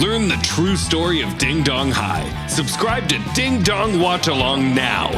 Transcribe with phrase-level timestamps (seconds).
[0.00, 2.46] Learn the true story of Ding Dong High.
[2.48, 5.08] Subscribe to Ding Dong Watch Along now.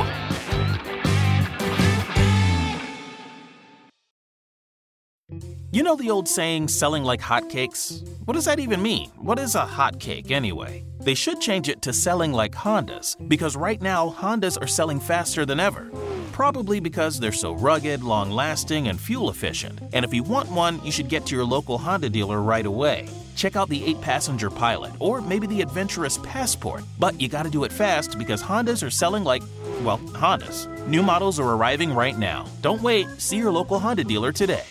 [5.73, 8.07] You know the old saying, selling like hotcakes?
[8.27, 9.11] What does that even mean?
[9.17, 10.85] What is a hotcake anyway?
[11.01, 15.47] They should change it to selling like Hondas, because right now Hondas are selling faster
[15.47, 15.91] than ever.
[16.37, 19.79] Probably because they're so rugged, long lasting, and fuel efficient.
[19.95, 23.09] And if you want one, you should get to your local Honda dealer right away.
[23.37, 26.85] Check out the 8 passenger Pilot, or maybe the adventurous Passport.
[26.99, 29.43] But you gotta do it fast because Hondas are selling like,
[29.83, 30.67] well, Hondas.
[30.87, 32.45] New models are arriving right now.
[32.61, 34.65] Don't wait, see your local Honda dealer today.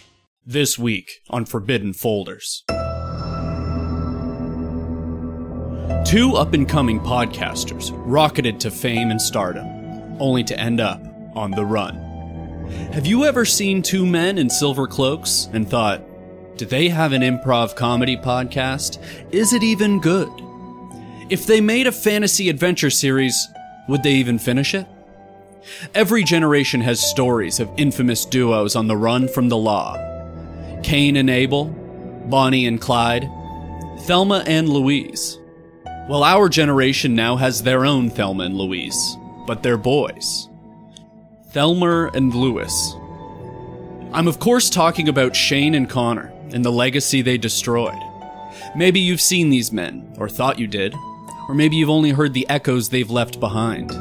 [0.45, 2.63] This week on Forbidden Folders.
[6.05, 9.65] Two up and coming podcasters rocketed to fame and stardom,
[10.19, 11.01] only to end up
[11.35, 11.95] on the run.
[12.93, 16.01] Have you ever seen two men in silver cloaks and thought,
[16.57, 19.01] do they have an improv comedy podcast?
[19.31, 20.29] Is it even good?
[21.29, 23.47] If they made a fantasy adventure series,
[23.87, 24.87] would they even finish it?
[25.93, 29.97] Every generation has stories of infamous duos on the run from the law.
[30.83, 31.65] Cain and Abel,
[32.29, 33.27] Bonnie and Clyde,
[34.01, 35.39] Thelma and Louise.
[36.07, 40.49] Well, our generation now has their own Thelma and Louise, but they're boys.
[41.55, 42.97] Thelmer and Lewis.
[44.11, 47.97] I'm of course talking about Shane and Connor and the legacy they destroyed.
[48.75, 50.93] Maybe you've seen these men, or thought you did,
[51.47, 53.91] or maybe you've only heard the echoes they've left behind.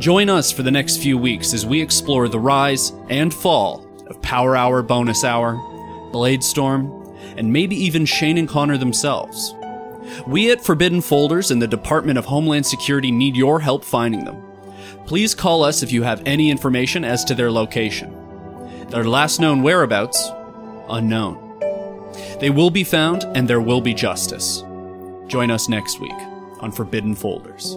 [0.00, 4.22] Join us for the next few weeks as we explore the rise and fall of
[4.22, 5.56] Power Hour Bonus Hour,
[6.10, 9.54] Blade Storm, and maybe even Shane and Connor themselves.
[10.26, 14.51] We at Forbidden Folders and the Department of Homeland Security need your help finding them.
[15.06, 18.16] Please call us if you have any information as to their location.
[18.88, 20.30] Their last known whereabouts,
[20.88, 21.38] unknown.
[22.40, 24.62] They will be found and there will be justice.
[25.28, 26.12] Join us next week
[26.60, 27.76] on Forbidden Folders.